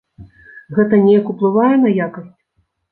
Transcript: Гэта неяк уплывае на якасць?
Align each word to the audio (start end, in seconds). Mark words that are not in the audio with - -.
Гэта 0.79 1.01
неяк 1.03 1.31
уплывае 1.35 1.71
на 1.87 1.97
якасць? 2.07 2.35